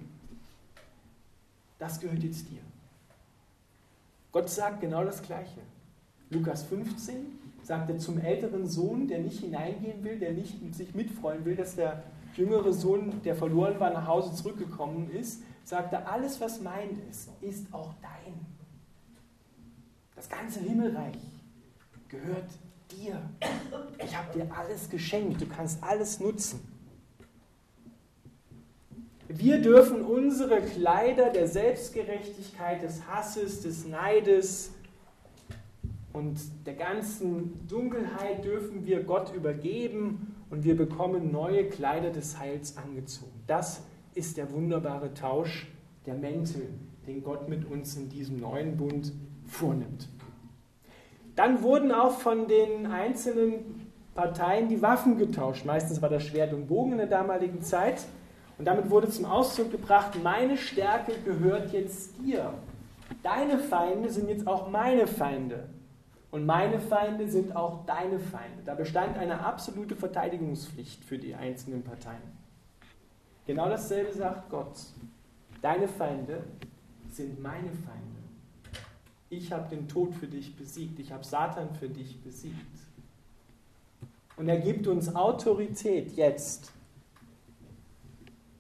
das 1.82 1.98
gehört 1.98 2.22
jetzt 2.22 2.48
dir. 2.48 2.60
Gott 4.30 4.48
sagt 4.48 4.80
genau 4.80 5.02
das 5.04 5.20
Gleiche. 5.20 5.60
Lukas 6.30 6.62
15 6.62 7.16
sagt 7.64 7.90
er 7.90 7.98
zum 7.98 8.18
älteren 8.18 8.68
Sohn, 8.68 9.08
der 9.08 9.18
nicht 9.18 9.40
hineingehen 9.40 10.04
will, 10.04 10.18
der 10.20 10.32
nicht 10.32 10.62
mit 10.62 10.76
sich 10.76 10.94
mitfreuen 10.94 11.44
will, 11.44 11.56
dass 11.56 11.74
der 11.74 12.04
jüngere 12.36 12.72
Sohn, 12.72 13.20
der 13.24 13.34
verloren 13.34 13.80
war, 13.80 13.92
nach 13.92 14.06
Hause 14.06 14.32
zurückgekommen 14.32 15.10
ist, 15.10 15.42
sagt 15.64 15.92
er, 15.92 16.10
alles, 16.10 16.40
was 16.40 16.60
mein 16.60 17.02
ist, 17.10 17.28
ist 17.40 17.66
auch 17.74 17.92
dein. 18.00 18.34
Das 20.14 20.28
ganze 20.28 20.60
Himmelreich 20.60 21.18
gehört 22.08 22.50
dir. 22.92 23.20
Ich 24.04 24.16
habe 24.16 24.32
dir 24.32 24.46
alles 24.56 24.88
geschenkt, 24.88 25.40
du 25.40 25.46
kannst 25.46 25.82
alles 25.82 26.20
nutzen. 26.20 26.60
Wir 29.34 29.62
dürfen 29.62 30.02
unsere 30.02 30.60
Kleider 30.60 31.30
der 31.30 31.48
Selbstgerechtigkeit, 31.48 32.82
des 32.82 33.06
Hasses, 33.06 33.62
des 33.62 33.86
Neides 33.86 34.72
und 36.12 36.38
der 36.66 36.74
ganzen 36.74 37.66
Dunkelheit 37.66 38.44
dürfen 38.44 38.84
wir 38.84 39.02
Gott 39.02 39.34
übergeben 39.34 40.36
und 40.50 40.64
wir 40.64 40.76
bekommen 40.76 41.32
neue 41.32 41.64
Kleider 41.64 42.10
des 42.10 42.38
Heils 42.38 42.76
angezogen. 42.76 43.32
Das 43.46 43.82
ist 44.14 44.36
der 44.36 44.52
wunderbare 44.52 45.14
Tausch 45.14 45.66
der 46.04 46.14
Mäntel, 46.14 46.68
den 47.06 47.24
Gott 47.24 47.48
mit 47.48 47.64
uns 47.64 47.96
in 47.96 48.10
diesem 48.10 48.38
neuen 48.38 48.76
Bund 48.76 49.12
vornimmt. 49.46 50.10
Dann 51.36 51.62
wurden 51.62 51.90
auch 51.90 52.18
von 52.18 52.48
den 52.48 52.84
einzelnen 52.84 53.88
Parteien 54.14 54.68
die 54.68 54.82
Waffen 54.82 55.16
getauscht. 55.16 55.64
Meistens 55.64 56.02
war 56.02 56.10
das 56.10 56.26
Schwert 56.26 56.52
und 56.52 56.66
Bogen 56.66 56.92
in 56.92 56.98
der 56.98 57.06
damaligen 57.06 57.62
Zeit. 57.62 58.04
Und 58.58 58.64
damit 58.66 58.90
wurde 58.90 59.08
zum 59.08 59.24
Ausdruck 59.24 59.70
gebracht, 59.70 60.18
meine 60.22 60.56
Stärke 60.56 61.12
gehört 61.24 61.72
jetzt 61.72 62.18
dir. 62.18 62.54
Deine 63.22 63.58
Feinde 63.58 64.10
sind 64.10 64.28
jetzt 64.28 64.46
auch 64.46 64.68
meine 64.70 65.06
Feinde. 65.06 65.68
Und 66.30 66.46
meine 66.46 66.80
Feinde 66.80 67.28
sind 67.28 67.54
auch 67.54 67.84
deine 67.84 68.18
Feinde. 68.18 68.62
Da 68.64 68.74
bestand 68.74 69.18
eine 69.18 69.44
absolute 69.44 69.94
Verteidigungspflicht 69.94 71.04
für 71.04 71.18
die 71.18 71.34
einzelnen 71.34 71.82
Parteien. 71.82 72.22
Genau 73.46 73.68
dasselbe 73.68 74.12
sagt 74.12 74.48
Gott. 74.48 74.78
Deine 75.60 75.88
Feinde 75.88 76.44
sind 77.10 77.42
meine 77.42 77.68
Feinde. 77.68 78.22
Ich 79.28 79.52
habe 79.52 79.68
den 79.68 79.88
Tod 79.88 80.14
für 80.14 80.26
dich 80.26 80.56
besiegt. 80.56 80.98
Ich 80.98 81.12
habe 81.12 81.24
Satan 81.24 81.74
für 81.74 81.88
dich 81.88 82.22
besiegt. 82.22 82.56
Und 84.36 84.48
er 84.48 84.58
gibt 84.58 84.86
uns 84.86 85.14
Autorität 85.14 86.16
jetzt 86.16 86.72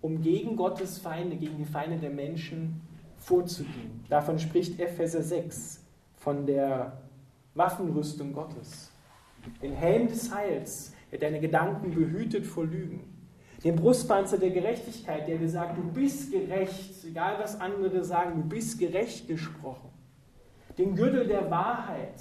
um 0.02 0.20
gegen 0.20 0.56
Gottes 0.56 0.98
Feinde, 0.98 1.36
gegen 1.36 1.56
die 1.56 1.64
Feinde 1.64 1.96
der 1.96 2.10
Menschen 2.10 2.82
vorzugehen. 3.16 4.04
Davon 4.10 4.38
spricht 4.38 4.78
Epheser 4.78 5.22
6, 5.22 5.80
von 6.16 6.44
der 6.44 7.00
Waffenrüstung 7.54 8.32
Gottes. 8.32 8.90
Den 9.62 9.72
Helm 9.72 10.08
des 10.08 10.34
Heils, 10.34 10.92
der 11.10 11.18
deine 11.18 11.40
Gedanken 11.40 11.94
behütet 11.94 12.44
vor 12.46 12.64
Lügen. 12.64 13.04
Den 13.64 13.76
Brustpanzer 13.76 14.38
der 14.38 14.50
Gerechtigkeit, 14.50 15.28
der 15.28 15.38
dir 15.38 15.48
sagt, 15.48 15.78
du 15.78 15.82
bist 15.82 16.32
gerecht, 16.32 17.04
egal 17.04 17.38
was 17.38 17.60
andere 17.60 18.04
sagen, 18.04 18.42
du 18.42 18.48
bist 18.48 18.78
gerecht 18.78 19.28
gesprochen. 19.28 19.88
Den 20.78 20.96
Gürtel 20.96 21.28
der 21.28 21.48
Wahrheit, 21.50 22.20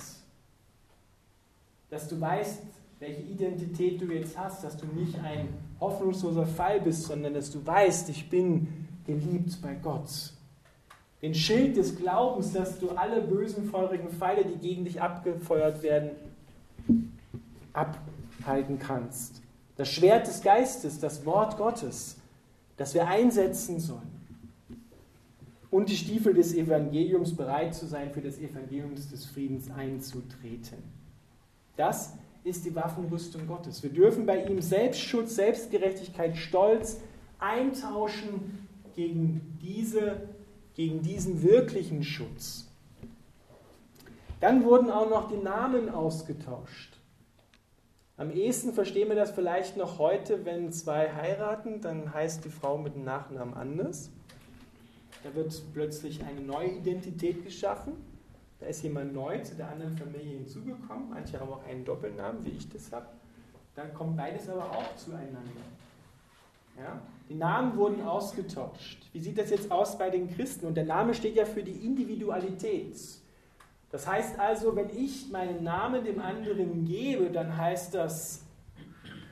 dass 1.89 2.07
du 2.07 2.19
weißt, 2.21 2.61
welche 2.99 3.21
Identität 3.23 3.99
du 3.99 4.05
jetzt 4.05 4.37
hast, 4.37 4.63
dass 4.63 4.77
du 4.77 4.85
nicht 4.85 5.17
ein 5.19 5.49
hoffnungsloser 5.81 6.45
Fall 6.45 6.79
bist, 6.79 7.03
sondern 7.03 7.33
dass 7.33 7.51
du 7.51 7.65
weißt, 7.65 8.07
ich 8.09 8.29
bin 8.29 8.87
geliebt 9.05 9.61
bei 9.61 9.73
Gott. 9.73 10.33
Den 11.21 11.35
Schild 11.35 11.75
des 11.75 11.97
Glaubens, 11.97 12.53
dass 12.53 12.79
du 12.79 12.91
alle 12.91 13.21
bösen, 13.21 13.65
feurigen 13.65 14.09
Pfeile, 14.09 14.45
die 14.45 14.57
gegen 14.57 14.85
dich 14.85 15.01
abgefeuert 15.01 15.83
werden, 15.83 16.11
abhalten 17.73 18.79
kannst. 18.79 19.41
Das 19.75 19.89
Schwert 19.89 20.27
des 20.27 20.41
Geistes, 20.41 20.99
das 20.99 21.25
Wort 21.25 21.57
Gottes, 21.57 22.17
das 22.77 22.93
wir 22.93 23.07
einsetzen 23.07 23.79
sollen. 23.79 24.21
Und 25.69 25.89
die 25.89 25.95
Stiefel 25.95 26.33
des 26.33 26.53
Evangeliums 26.53 27.35
bereit 27.35 27.73
zu 27.73 27.87
sein, 27.87 28.11
für 28.11 28.21
das 28.21 28.37
Evangelium 28.37 28.93
des 28.93 29.25
Friedens 29.25 29.71
einzutreten. 29.71 30.79
Das 31.77 32.13
ist 32.43 32.65
die 32.65 32.75
Waffenrüstung 32.75 33.47
Gottes. 33.47 33.83
Wir 33.83 33.91
dürfen 33.91 34.25
bei 34.25 34.43
ihm 34.43 34.61
Selbstschutz, 34.61 35.35
Selbstgerechtigkeit, 35.35 36.37
Stolz 36.37 36.99
eintauschen 37.39 38.67
gegen, 38.95 39.57
diese, 39.61 40.29
gegen 40.73 41.01
diesen 41.01 41.43
wirklichen 41.43 42.03
Schutz. 42.03 42.67
Dann 44.39 44.63
wurden 44.63 44.89
auch 44.89 45.09
noch 45.09 45.29
die 45.29 45.37
Namen 45.37 45.89
ausgetauscht. 45.89 46.97
Am 48.17 48.31
ehesten 48.31 48.73
verstehen 48.73 49.09
wir 49.09 49.15
das 49.15 49.31
vielleicht 49.31 49.77
noch 49.77 49.97
heute, 49.99 50.45
wenn 50.45 50.71
zwei 50.71 51.11
heiraten, 51.11 51.81
dann 51.81 52.13
heißt 52.13 52.45
die 52.45 52.49
Frau 52.49 52.77
mit 52.77 52.95
dem 52.95 53.03
Nachnamen 53.03 53.53
anders. 53.53 54.11
Da 55.23 55.33
wird 55.35 55.59
plötzlich 55.73 56.23
eine 56.23 56.41
neue 56.41 56.69
Identität 56.69 57.43
geschaffen. 57.43 57.93
Da 58.61 58.67
ist 58.67 58.83
jemand 58.83 59.13
neu 59.13 59.39
zu 59.39 59.55
der 59.55 59.69
anderen 59.69 59.97
Familie 59.97 60.37
hinzugekommen. 60.37 61.09
Manche 61.09 61.39
haben 61.39 61.51
auch 61.51 61.65
einen 61.65 61.83
Doppelnamen, 61.83 62.45
wie 62.45 62.51
ich 62.51 62.69
das 62.69 62.91
habe. 62.91 63.07
Dann 63.73 63.91
kommt 63.93 64.15
beides 64.15 64.47
aber 64.47 64.69
auch 64.69 64.95
zueinander. 64.95 65.41
Ja? 66.77 67.01
Die 67.27 67.33
Namen 67.33 67.75
wurden 67.75 68.03
ausgetauscht. 68.03 69.09
Wie 69.13 69.19
sieht 69.19 69.39
das 69.39 69.49
jetzt 69.49 69.71
aus 69.71 69.97
bei 69.97 70.11
den 70.11 70.29
Christen? 70.29 70.67
Und 70.67 70.75
der 70.75 70.85
Name 70.85 71.15
steht 71.15 71.35
ja 71.35 71.45
für 71.45 71.63
die 71.63 71.85
Individualität. 71.85 72.97
Das 73.89 74.05
heißt 74.07 74.39
also, 74.39 74.75
wenn 74.75 74.89
ich 74.95 75.31
meinen 75.31 75.63
Namen 75.63 76.05
dem 76.05 76.21
anderen 76.21 76.85
gebe, 76.85 77.31
dann 77.31 77.57
heißt 77.57 77.95
das, 77.95 78.43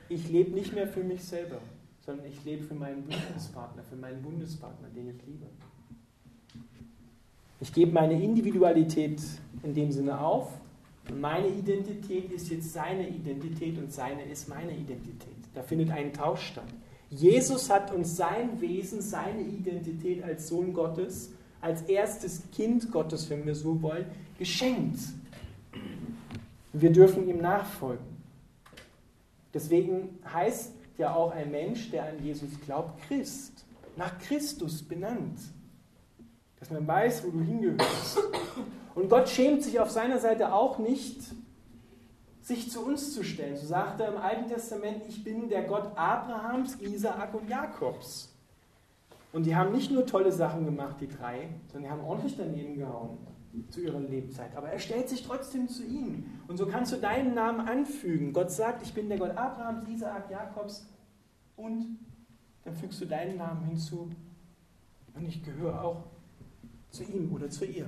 ich 0.08 0.28
lebe 0.28 0.50
nicht 0.50 0.74
mehr 0.74 0.88
für 0.88 1.04
mich 1.04 1.22
selber, 1.22 1.58
sondern 2.00 2.26
ich 2.26 2.44
lebe 2.44 2.64
für 2.64 2.74
meinen 2.74 3.04
Bündnispartner, 3.04 3.84
für 3.84 3.96
meinen 3.96 4.20
Bundespartner, 4.22 4.88
den 4.88 5.10
ich 5.10 5.24
liebe. 5.24 5.46
Ich 7.60 7.72
gebe 7.72 7.92
meine 7.92 8.20
Individualität 8.22 9.20
in 9.62 9.74
dem 9.74 9.92
Sinne 9.92 10.18
auf 10.18 10.48
meine 11.18 11.48
Identität 11.48 12.30
ist 12.32 12.50
jetzt 12.50 12.72
seine 12.72 13.08
Identität 13.08 13.78
und 13.78 13.92
seine 13.92 14.22
ist 14.24 14.48
meine 14.48 14.72
Identität. 14.72 15.36
Da 15.54 15.62
findet 15.62 15.90
ein 15.90 16.12
Tausch 16.12 16.48
statt. 16.48 16.68
Jesus 17.10 17.68
hat 17.70 17.92
uns 17.92 18.16
sein 18.16 18.60
Wesen, 18.60 19.00
seine 19.00 19.42
Identität 19.42 20.22
als 20.22 20.48
Sohn 20.48 20.72
Gottes, 20.72 21.32
als 21.60 21.82
erstes 21.82 22.42
Kind 22.54 22.92
Gottes, 22.92 23.28
wenn 23.28 23.44
wir 23.44 23.54
so 23.54 23.82
wollen, 23.82 24.06
geschenkt. 24.38 25.00
Wir 26.72 26.92
dürfen 26.92 27.28
ihm 27.28 27.38
nachfolgen. 27.38 28.06
Deswegen 29.52 30.20
heißt 30.32 30.72
ja 30.98 31.12
auch 31.12 31.32
ein 31.32 31.50
Mensch, 31.50 31.90
der 31.90 32.04
an 32.04 32.22
Jesus 32.22 32.50
glaubt, 32.64 33.02
Christ, 33.08 33.64
nach 33.96 34.16
Christus 34.20 34.80
benannt. 34.82 35.40
Dass 36.60 36.70
man 36.70 36.86
weiß, 36.86 37.24
wo 37.24 37.30
du 37.30 37.40
hingehörst. 37.40 38.18
Und 38.94 39.08
Gott 39.08 39.28
schämt 39.28 39.62
sich 39.62 39.80
auf 39.80 39.90
seiner 39.90 40.18
Seite 40.18 40.52
auch 40.52 40.78
nicht, 40.78 41.22
sich 42.42 42.70
zu 42.70 42.84
uns 42.84 43.14
zu 43.14 43.22
stellen. 43.22 43.56
So 43.56 43.66
sagt 43.66 44.00
er 44.00 44.08
im 44.08 44.18
Alten 44.18 44.48
Testament, 44.48 45.02
ich 45.08 45.24
bin 45.24 45.48
der 45.48 45.62
Gott 45.62 45.90
Abrahams, 45.96 46.80
Isaak 46.80 47.34
und 47.34 47.48
Jakobs. 47.48 48.34
Und 49.32 49.44
die 49.46 49.54
haben 49.54 49.72
nicht 49.72 49.90
nur 49.90 50.06
tolle 50.06 50.32
Sachen 50.32 50.64
gemacht, 50.64 50.96
die 51.00 51.08
drei, 51.08 51.48
sondern 51.68 51.82
die 51.82 51.90
haben 51.90 52.04
ordentlich 52.04 52.36
daneben 52.36 52.74
gehauen 52.74 53.18
zu 53.68 53.80
ihrer 53.80 54.00
Lebzeit. 54.00 54.56
Aber 54.56 54.68
er 54.68 54.78
stellt 54.78 55.08
sich 55.08 55.26
trotzdem 55.26 55.68
zu 55.68 55.84
ihnen. 55.84 56.40
Und 56.48 56.56
so 56.56 56.66
kannst 56.66 56.92
du 56.92 56.96
deinen 56.96 57.34
Namen 57.34 57.60
anfügen. 57.60 58.32
Gott 58.32 58.50
sagt, 58.50 58.82
ich 58.82 58.92
bin 58.92 59.08
der 59.08 59.18
Gott 59.18 59.36
Abrahams, 59.36 59.88
Isaak, 59.88 60.30
Jakobs. 60.30 60.88
Und 61.56 61.98
dann 62.64 62.74
fügst 62.74 63.00
du 63.00 63.06
deinen 63.06 63.36
Namen 63.36 63.64
hinzu. 63.66 64.10
Und 65.14 65.26
ich 65.26 65.42
gehöre 65.44 65.84
auch 65.84 66.04
zu 66.90 67.04
ihm 67.04 67.32
oder 67.32 67.50
zu 67.50 67.64
ihr. 67.64 67.86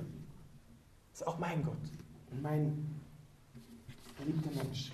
Das 1.11 1.21
ist 1.21 1.27
auch 1.27 1.39
mein 1.39 1.63
Gott 1.63 1.75
und 2.31 2.41
mein 2.41 2.85
geliebter 4.17 4.49
Mensch. 4.63 4.91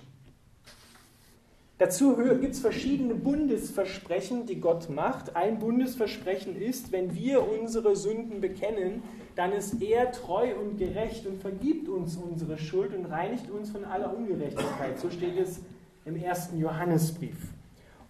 Dazu 1.78 2.14
gibt 2.14 2.52
es 2.52 2.60
verschiedene 2.60 3.14
Bundesversprechen, 3.14 4.44
die 4.44 4.60
Gott 4.60 4.90
macht. 4.90 5.34
Ein 5.34 5.58
Bundesversprechen 5.58 6.54
ist, 6.54 6.92
wenn 6.92 7.14
wir 7.14 7.48
unsere 7.48 7.96
Sünden 7.96 8.42
bekennen, 8.42 9.02
dann 9.34 9.52
ist 9.52 9.80
er 9.80 10.12
treu 10.12 10.54
und 10.60 10.76
gerecht 10.76 11.26
und 11.26 11.40
vergibt 11.40 11.88
uns 11.88 12.16
unsere 12.16 12.58
Schuld 12.58 12.94
und 12.94 13.06
reinigt 13.06 13.50
uns 13.50 13.70
von 13.70 13.86
aller 13.86 14.14
Ungerechtigkeit. 14.14 15.00
So 15.00 15.08
steht 15.08 15.38
es 15.38 15.60
im 16.04 16.16
ersten 16.16 16.58
Johannesbrief. 16.58 17.38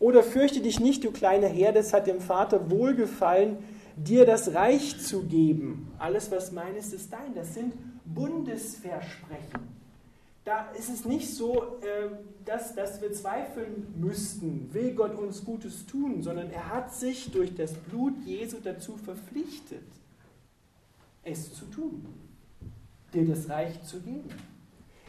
Oder 0.01 0.25
fürchte 0.25 0.61
dich 0.61 0.81
nicht, 0.81 1.05
du 1.05 1.13
kleine 1.13 1.47
Herde, 1.47 1.79
es 1.79 1.93
hat 1.93 2.09
dem 2.09 2.21
Vater 2.21 2.73
wohlgefallen, 2.73 3.59
dir 4.05 4.27
das 4.27 4.55
Reich 4.55 4.99
zu 5.01 5.23
geben. 5.25 5.93
Alles, 5.99 6.31
was 6.31 6.53
meines, 6.53 6.93
ist 6.93 7.13
dein. 7.13 7.35
Das 7.35 7.55
sind 7.55 7.75
Bundesversprechen 8.05 9.71
da 10.51 10.71
ist 10.73 10.89
es 10.89 11.05
nicht 11.05 11.29
so, 11.33 11.79
ähm, 11.83 12.19
dass, 12.45 12.75
dass 12.75 13.01
wir 13.01 13.13
zweifeln 13.13 13.87
müssten, 13.97 14.73
will 14.73 14.95
Gott 14.95 15.15
uns 15.15 15.45
Gutes 15.45 15.87
tun, 15.87 16.23
sondern 16.23 16.51
er 16.51 16.71
hat 16.71 16.93
sich 16.93 17.31
durch 17.31 17.55
das 17.55 17.75
Blut 17.75 18.15
Jesu 18.25 18.57
dazu 18.63 18.97
verpflichtet, 18.97 19.87
es 21.23 21.55
zu 21.55 21.67
tun, 21.67 22.07
dir 23.13 23.27
das 23.27 23.49
Reich 23.49 23.83
zu 23.85 24.01
geben, 24.01 24.29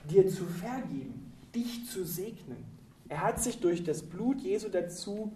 dir 0.10 0.27
zu 0.27 0.45
vergeben, 0.45 1.31
dich 1.55 1.89
zu 1.89 2.05
segnen. 2.05 2.63
Er 3.07 3.21
hat 3.21 3.41
sich 3.41 3.60
durch 3.60 3.83
das 3.83 4.03
Blut 4.03 4.41
Jesu 4.41 4.69
dazu 4.69 5.31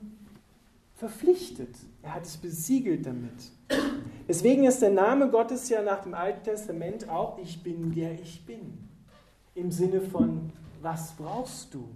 verpflichtet. 0.96 1.76
Er 2.06 2.14
hat 2.14 2.26
es 2.26 2.38
besiegelt 2.38 3.08
damit. 3.08 3.52
Deswegen 4.28 4.66
ist 4.66 4.80
der 4.80 4.92
Name 4.92 5.32
Gottes 5.32 5.70
ja 5.70 5.82
nach 5.82 6.04
dem 6.04 6.14
Alten 6.14 6.44
Testament 6.44 7.10
auch 7.10 7.40
Ich 7.40 7.64
bin 7.64 7.92
der 7.94 8.14
ich 8.14 8.46
bin 8.46 8.78
im 9.56 9.72
Sinne 9.72 10.02
von, 10.02 10.52
was 10.82 11.14
brauchst 11.14 11.74
du? 11.74 11.90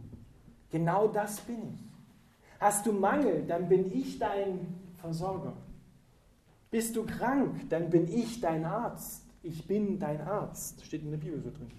Genau 0.71 1.07
das 1.07 1.41
bin 1.41 1.57
ich. 1.57 2.59
Hast 2.59 2.87
du 2.87 2.91
Mangel, 2.91 3.45
dann 3.45 3.69
bin 3.69 3.91
ich 3.91 4.17
dein 4.17 4.79
Versorger. 4.95 5.53
Bist 6.71 6.95
du 6.95 7.05
krank, 7.05 7.69
dann 7.69 7.89
bin 7.89 8.07
ich 8.07 8.41
dein 8.41 8.65
Arzt. 8.65 9.25
Ich 9.43 9.67
bin 9.67 9.99
dein 9.99 10.21
Arzt. 10.21 10.83
Steht 10.85 11.03
in 11.03 11.11
der 11.11 11.17
Bibel 11.17 11.39
so 11.39 11.51
drin. 11.51 11.69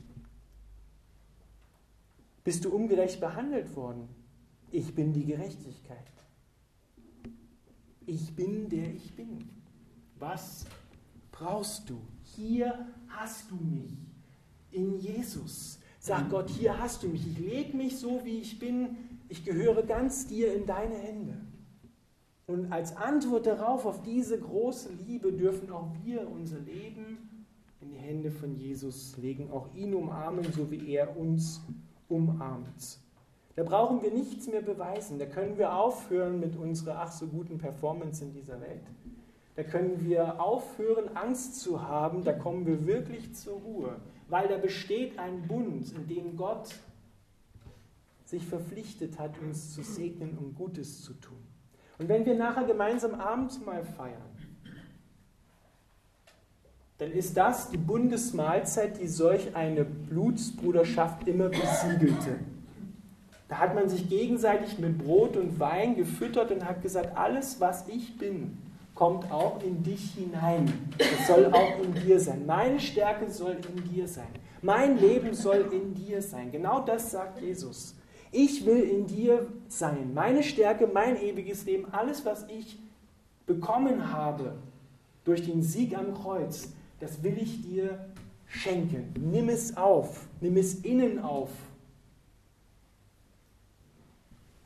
Bist 2.44 2.64
du 2.64 2.70
ungerecht 2.70 3.20
behandelt 3.20 3.74
worden? 3.74 4.09
Ich 4.70 4.94
bin 4.94 5.12
die 5.12 5.24
Gerechtigkeit. 5.24 5.98
Ich 8.11 8.35
bin 8.35 8.68
der 8.68 8.92
ich 8.92 9.14
bin. 9.14 9.49
Was 10.18 10.66
brauchst 11.31 11.88
du? 11.88 12.01
Hier 12.35 12.88
hast 13.07 13.49
du 13.53 13.55
mich 13.55 13.92
in 14.73 14.99
Jesus. 14.99 15.79
Sagt 16.01 16.29
Gott, 16.29 16.51
hier 16.51 16.77
hast 16.77 17.05
du 17.05 17.09
mich, 17.09 17.25
ich 17.25 17.38
lebe 17.38 17.77
mich 17.77 17.99
so, 17.99 18.25
wie 18.25 18.38
ich 18.40 18.59
bin, 18.59 18.96
ich 19.29 19.44
gehöre 19.44 19.85
ganz 19.85 20.27
dir 20.27 20.53
in 20.53 20.66
deine 20.66 20.96
Hände. 20.96 21.37
Und 22.49 22.73
als 22.73 22.96
Antwort 22.96 23.46
darauf, 23.46 23.87
auf 23.87 24.03
diese 24.03 24.40
große 24.40 24.88
Liebe, 25.07 25.33
dürfen 25.33 25.70
auch 25.70 25.92
wir 26.03 26.29
unser 26.29 26.59
Leben 26.59 27.46
in 27.81 27.90
die 27.90 27.99
Hände 27.99 28.33
von 28.33 28.57
Jesus 28.57 29.16
legen, 29.18 29.53
auch 29.53 29.73
ihn 29.73 29.94
umarmen, 29.94 30.53
so 30.53 30.68
wie 30.68 30.94
er 30.94 31.16
uns 31.16 31.61
umarmt. 32.09 32.99
Da 33.56 33.64
brauchen 33.64 34.02
wir 34.02 34.10
nichts 34.10 34.46
mehr 34.46 34.62
beweisen, 34.62 35.18
da 35.18 35.26
können 35.26 35.58
wir 35.58 35.74
aufhören 35.74 36.40
mit 36.40 36.56
unserer 36.56 37.00
ach 37.00 37.12
so 37.12 37.26
guten 37.26 37.58
Performance 37.58 38.24
in 38.24 38.32
dieser 38.32 38.60
Welt. 38.60 38.84
Da 39.56 39.64
können 39.64 40.04
wir 40.04 40.40
aufhören, 40.40 41.16
Angst 41.16 41.60
zu 41.60 41.82
haben, 41.82 42.24
da 42.24 42.32
kommen 42.32 42.64
wir 42.66 42.86
wirklich 42.86 43.34
zur 43.34 43.58
Ruhe 43.58 43.96
weil 44.30 44.48
da 44.48 44.56
besteht 44.56 45.18
ein 45.18 45.46
Bund, 45.46 45.92
in 45.92 46.06
dem 46.06 46.36
Gott 46.36 46.74
sich 48.24 48.46
verpflichtet 48.46 49.18
hat, 49.18 49.32
uns 49.40 49.74
zu 49.74 49.82
segnen 49.82 50.38
und 50.38 50.54
Gutes 50.54 51.02
zu 51.02 51.14
tun. 51.14 51.36
Und 51.98 52.08
wenn 52.08 52.24
wir 52.24 52.36
nachher 52.36 52.64
gemeinsam 52.64 53.14
Abendmahl 53.14 53.84
feiern, 53.84 54.22
dann 56.98 57.10
ist 57.10 57.36
das 57.36 57.70
die 57.70 57.78
Bundesmahlzeit, 57.78 59.00
die 59.00 59.08
solch 59.08 59.56
eine 59.56 59.84
Blutsbruderschaft 59.84 61.26
immer 61.26 61.48
besiegelte. 61.48 62.38
Da 63.50 63.58
hat 63.58 63.74
man 63.74 63.88
sich 63.88 64.08
gegenseitig 64.08 64.78
mit 64.78 64.96
Brot 64.98 65.36
und 65.36 65.58
Wein 65.58 65.96
gefüttert 65.96 66.52
und 66.52 66.64
hat 66.64 66.82
gesagt, 66.82 67.18
alles, 67.18 67.60
was 67.60 67.88
ich 67.88 68.16
bin, 68.16 68.56
kommt 68.94 69.28
auch 69.32 69.60
in 69.64 69.82
dich 69.82 70.12
hinein. 70.12 70.72
Es 70.98 71.26
soll 71.26 71.46
auch 71.46 71.82
in 71.82 71.92
dir 71.92 72.20
sein. 72.20 72.46
Meine 72.46 72.78
Stärke 72.78 73.28
soll 73.28 73.56
in 73.74 73.92
dir 73.92 74.06
sein. 74.06 74.28
Mein 74.62 75.00
Leben 75.00 75.34
soll 75.34 75.68
in 75.72 75.94
dir 75.94 76.22
sein. 76.22 76.52
Genau 76.52 76.78
das 76.80 77.10
sagt 77.10 77.40
Jesus. 77.40 77.96
Ich 78.30 78.64
will 78.64 78.84
in 78.84 79.08
dir 79.08 79.48
sein. 79.66 80.14
Meine 80.14 80.44
Stärke, 80.44 80.86
mein 80.86 81.20
ewiges 81.20 81.64
Leben, 81.64 81.86
alles, 81.90 82.24
was 82.24 82.46
ich 82.48 82.78
bekommen 83.46 84.12
habe 84.12 84.58
durch 85.24 85.44
den 85.44 85.64
Sieg 85.64 85.98
am 85.98 86.14
Kreuz, 86.14 86.68
das 87.00 87.20
will 87.24 87.36
ich 87.36 87.62
dir 87.62 87.98
schenken. 88.46 89.12
Nimm 89.18 89.48
es 89.48 89.76
auf. 89.76 90.28
Nimm 90.40 90.56
es 90.56 90.84
innen 90.84 91.18
auf. 91.18 91.50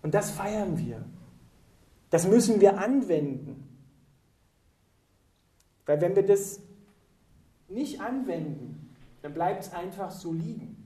Und 0.04 0.12
das 0.12 0.30
feiern 0.30 0.76
wir. 0.78 1.02
Das 2.10 2.28
müssen 2.28 2.60
wir 2.60 2.78
anwenden. 2.78 3.66
Weil 5.86 6.02
wenn 6.02 6.14
wir 6.14 6.26
das 6.26 6.60
nicht 7.68 8.02
anwenden, 8.02 8.94
dann 9.22 9.32
bleibt 9.32 9.62
es 9.62 9.72
einfach 9.72 10.10
so 10.10 10.30
liegen. 10.30 10.76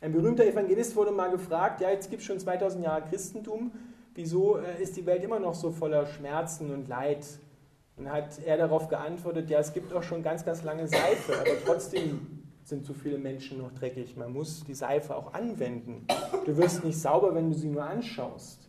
Ein 0.00 0.10
berühmter 0.10 0.44
Evangelist 0.44 0.96
wurde 0.96 1.12
mal 1.12 1.30
gefragt, 1.30 1.80
ja, 1.80 1.90
jetzt 1.90 2.10
gibt 2.10 2.22
es 2.22 2.26
schon 2.26 2.40
2000 2.40 2.84
Jahre 2.84 3.08
Christentum, 3.08 3.70
wieso 4.12 4.58
äh, 4.58 4.82
ist 4.82 4.96
die 4.96 5.06
Welt 5.06 5.22
immer 5.22 5.38
noch 5.38 5.54
so 5.54 5.70
voller 5.70 6.06
Schmerzen 6.06 6.72
und 6.72 6.88
Leid? 6.88 7.24
Und 7.96 8.10
hat 8.10 8.40
er 8.44 8.56
darauf 8.56 8.88
geantwortet, 8.88 9.50
ja, 9.50 9.60
es 9.60 9.72
gibt 9.72 9.92
auch 9.92 10.02
schon 10.02 10.24
ganz, 10.24 10.44
ganz 10.44 10.64
lange 10.64 10.88
Seife, 10.88 11.38
aber 11.38 11.64
trotzdem 11.64 12.37
sind 12.68 12.84
so 12.84 12.92
viele 12.92 13.18
Menschen 13.18 13.58
noch 13.58 13.72
dreckig. 13.72 14.16
Man 14.16 14.32
muss 14.32 14.62
die 14.64 14.74
Seife 14.74 15.16
auch 15.16 15.32
anwenden. 15.32 16.06
Du 16.44 16.56
wirst 16.56 16.84
nicht 16.84 16.98
sauber, 16.98 17.34
wenn 17.34 17.50
du 17.50 17.56
sie 17.56 17.68
nur 17.68 17.84
anschaust. 17.84 18.68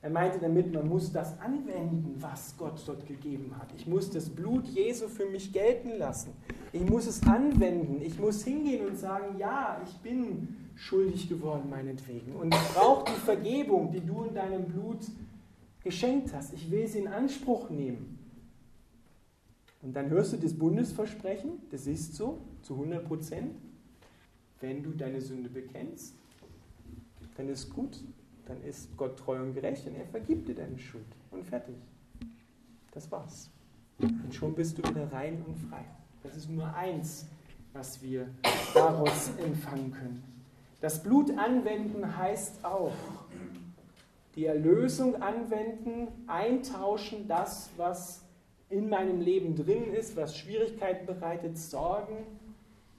Er 0.00 0.10
meinte 0.10 0.38
damit, 0.38 0.72
man 0.72 0.88
muss 0.88 1.12
das 1.12 1.38
anwenden, 1.40 2.16
was 2.18 2.56
Gott 2.56 2.80
dort 2.86 3.06
gegeben 3.06 3.54
hat. 3.58 3.68
Ich 3.76 3.86
muss 3.86 4.10
das 4.10 4.28
Blut 4.28 4.66
Jesu 4.66 5.08
für 5.08 5.26
mich 5.26 5.52
gelten 5.52 5.98
lassen. 5.98 6.32
Ich 6.72 6.82
muss 6.82 7.06
es 7.06 7.22
anwenden. 7.22 8.00
Ich 8.02 8.18
muss 8.18 8.44
hingehen 8.44 8.86
und 8.86 8.96
sagen, 8.96 9.38
ja, 9.38 9.80
ich 9.84 9.96
bin 9.98 10.56
schuldig 10.74 11.28
geworden 11.28 11.68
meinetwegen. 11.70 12.34
Und 12.34 12.54
ich 12.54 12.74
brauche 12.74 13.04
die 13.12 13.20
Vergebung, 13.20 13.92
die 13.92 14.00
du 14.00 14.24
in 14.24 14.34
deinem 14.34 14.64
Blut 14.64 15.00
geschenkt 15.84 16.32
hast. 16.34 16.52
Ich 16.52 16.70
will 16.70 16.86
sie 16.86 17.00
in 17.00 17.08
Anspruch 17.08 17.70
nehmen. 17.70 18.18
Und 19.82 19.94
dann 19.94 20.10
hörst 20.10 20.32
du 20.32 20.36
das 20.36 20.54
Bundesversprechen, 20.54 21.60
das 21.70 21.88
ist 21.88 22.14
so, 22.14 22.38
zu 22.62 22.74
100 22.74 23.04
Prozent. 23.06 23.54
Wenn 24.60 24.82
du 24.82 24.90
deine 24.90 25.20
Sünde 25.20 25.48
bekennst, 25.48 26.14
dann 27.36 27.48
ist 27.48 27.70
gut, 27.70 27.98
dann 28.46 28.62
ist 28.62 28.96
Gott 28.96 29.18
treu 29.18 29.40
und 29.40 29.54
gerecht 29.54 29.86
und 29.86 29.96
er 29.96 30.06
vergibt 30.06 30.48
dir 30.48 30.54
deine 30.54 30.78
Schuld. 30.78 31.04
Und 31.30 31.44
fertig. 31.44 31.74
Das 32.92 33.10
war's. 33.10 33.50
Und 33.98 34.34
schon 34.34 34.54
bist 34.54 34.78
du 34.78 34.88
wieder 34.88 35.10
rein 35.12 35.42
und 35.46 35.56
frei. 35.56 35.84
Das 36.22 36.36
ist 36.36 36.48
nur 36.48 36.72
eins, 36.74 37.26
was 37.72 38.02
wir 38.02 38.28
daraus 38.74 39.30
empfangen 39.38 39.92
können. 39.92 40.22
Das 40.80 41.02
Blut 41.02 41.36
anwenden 41.38 42.16
heißt 42.16 42.64
auch, 42.64 42.92
die 44.34 44.46
Erlösung 44.46 45.20
anwenden, 45.22 46.08
eintauschen, 46.26 47.28
das, 47.28 47.70
was 47.76 48.22
in 48.68 48.88
meinem 48.88 49.20
Leben 49.20 49.54
drin 49.54 49.92
ist, 49.92 50.16
was 50.16 50.36
Schwierigkeiten 50.36 51.06
bereitet, 51.06 51.58
Sorgen 51.58 52.26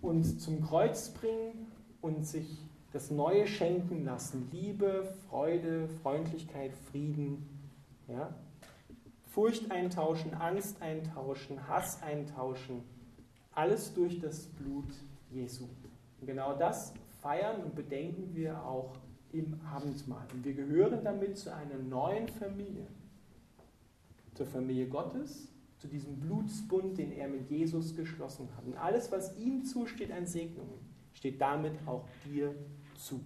und 0.04 0.42
zum 0.42 0.62
Kreuz 0.62 1.10
bringen 1.10 1.72
und 2.02 2.28
sich 2.28 2.60
das 2.92 3.10
Neue 3.10 3.48
schenken 3.48 4.04
lassen. 4.04 4.50
Liebe, 4.52 5.16
Freude, 5.30 5.88
Freundlichkeit, 6.04 6.74
Frieden. 6.92 7.48
Ja? 8.08 8.36
Furcht 9.32 9.72
eintauschen, 9.72 10.34
Angst 10.36 10.82
eintauschen, 10.82 11.68
Hass 11.68 12.04
eintauschen. 12.04 12.84
Alles 13.54 13.94
durch 13.94 14.20
das 14.20 14.46
Blut 14.46 14.94
Jesu. 15.32 15.64
Und 16.20 16.28
genau 16.28 16.56
das 16.56 16.94
feiern 17.22 17.64
und 17.64 17.74
bedenken 17.74 18.36
wir 18.36 18.64
auch 18.64 18.98
im 19.32 19.60
Abendmahl. 19.74 20.28
Und 20.34 20.44
wir 20.44 20.54
gehören 20.54 21.04
damit 21.04 21.38
zu 21.38 21.54
einer 21.54 21.78
neuen 21.78 22.28
Familie. 22.28 22.88
Zur 24.36 24.48
Familie 24.48 24.88
Gottes, 24.88 25.48
zu 25.84 25.90
diesem 25.90 26.18
Blutsbund, 26.18 26.98
den 26.98 27.12
er 27.12 27.28
mit 27.28 27.50
Jesus 27.50 27.94
geschlossen 27.94 28.48
hat. 28.56 28.66
Und 28.66 28.78
alles, 28.78 29.12
was 29.12 29.36
ihm 29.36 29.66
zusteht 29.66 30.14
an 30.14 30.26
Segnungen, 30.26 30.80
steht 31.14 31.42
damit 31.42 31.74
auch 31.86 32.08
dir 32.24 32.56
zu. 32.96 33.20